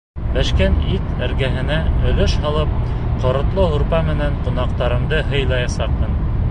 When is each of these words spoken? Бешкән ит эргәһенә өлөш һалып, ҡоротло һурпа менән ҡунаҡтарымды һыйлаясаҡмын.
Бешкән 0.35 0.77
ит 0.93 1.11
эргәһенә 1.25 1.77
өлөш 2.13 2.35
һалып, 2.47 2.73
ҡоротло 3.25 3.67
һурпа 3.75 4.01
менән 4.13 4.43
ҡунаҡтарымды 4.49 5.23
һыйлаясаҡмын. 5.31 6.23